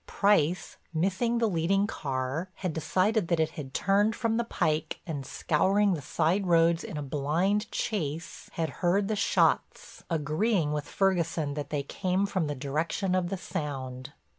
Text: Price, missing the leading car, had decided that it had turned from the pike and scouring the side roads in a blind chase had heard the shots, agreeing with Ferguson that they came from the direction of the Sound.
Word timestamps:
Price, 0.07 0.77
missing 0.95 1.37
the 1.37 1.47
leading 1.47 1.85
car, 1.85 2.49
had 2.55 2.73
decided 2.73 3.27
that 3.27 3.39
it 3.39 3.51
had 3.51 3.71
turned 3.71 4.15
from 4.15 4.37
the 4.37 4.43
pike 4.43 4.99
and 5.05 5.23
scouring 5.27 5.93
the 5.93 6.01
side 6.01 6.47
roads 6.47 6.83
in 6.83 6.97
a 6.97 7.03
blind 7.03 7.69
chase 7.71 8.49
had 8.53 8.69
heard 8.81 9.07
the 9.09 9.15
shots, 9.15 10.03
agreeing 10.09 10.71
with 10.73 10.87
Ferguson 10.89 11.53
that 11.53 11.69
they 11.69 11.83
came 11.83 12.25
from 12.25 12.47
the 12.47 12.55
direction 12.55 13.13
of 13.13 13.29
the 13.29 13.37
Sound. 13.37 14.13